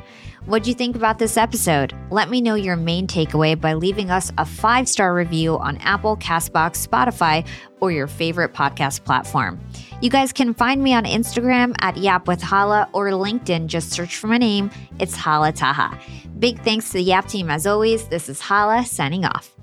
[0.48, 1.92] What'd you think about this episode?
[2.10, 6.16] Let me know your main takeaway by leaving us a five star review on Apple,
[6.16, 7.46] Castbox, Spotify,
[7.80, 9.60] or your favorite podcast platform.
[10.00, 13.66] You guys can find me on Instagram at Yap with Hala or LinkedIn.
[13.66, 14.70] Just search for my name.
[14.98, 16.00] It's Hala Taha.
[16.38, 18.08] Big thanks to the Yap team as always.
[18.08, 19.57] This is Hala signing off.